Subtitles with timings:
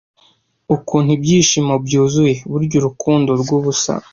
[0.75, 3.91] Ukuntu Ibyishimo byuzuye, burya Urukundo rwubusa,